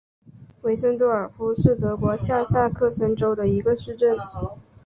[0.63, 4.17] 韦森多尔夫是德国下萨克森州的一个市镇。